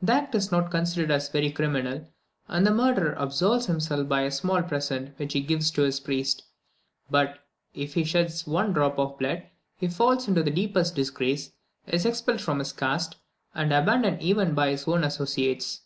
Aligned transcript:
The 0.00 0.14
act 0.14 0.34
is 0.34 0.50
not 0.50 0.70
considered 0.70 1.10
as 1.10 1.28
very 1.28 1.50
criminal, 1.50 2.08
and 2.48 2.64
the 2.66 2.70
murderer 2.72 3.14
absolves 3.18 3.66
himself 3.66 4.08
by 4.08 4.22
a 4.22 4.30
small 4.30 4.62
present, 4.62 5.12
which 5.18 5.34
he 5.34 5.42
gives 5.42 5.70
to 5.72 5.82
his 5.82 6.00
priest; 6.00 6.42
but, 7.10 7.40
if 7.74 7.92
he 7.92 8.02
sheds 8.02 8.48
only 8.48 8.54
one 8.54 8.72
drop 8.72 8.98
of 8.98 9.18
blood, 9.18 9.42
he 9.76 9.88
falls 9.88 10.26
into 10.26 10.42
the 10.42 10.50
deepest 10.50 10.94
disgrace, 10.94 11.50
is 11.86 12.06
expelled 12.06 12.40
from 12.40 12.60
his 12.60 12.72
caste, 12.72 13.16
and 13.54 13.74
abandoned 13.74 14.22
even 14.22 14.54
by 14.54 14.70
his 14.70 14.88
own 14.88 15.04
associates. 15.04 15.82